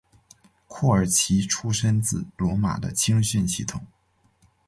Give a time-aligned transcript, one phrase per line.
[0.67, 3.85] 库尔奇出身自罗马的青训系统。